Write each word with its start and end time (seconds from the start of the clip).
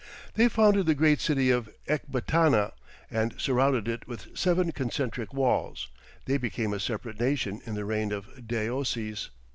They 0.33 0.49
founded 0.49 0.87
the 0.87 0.95
great 0.95 1.21
city 1.21 1.51
of 1.51 1.69
Ecbatana, 1.87 2.71
and 3.11 3.35
surrounded 3.39 3.87
it 3.87 4.07
with 4.07 4.35
seven 4.35 4.71
concentric 4.71 5.31
walls. 5.31 5.89
They 6.25 6.37
became 6.37 6.73
a 6.73 6.79
separate 6.79 7.19
nation 7.19 7.61
in 7.67 7.75
the 7.75 7.85
reign 7.85 8.11
of 8.11 8.47
Deioces. 8.47 9.29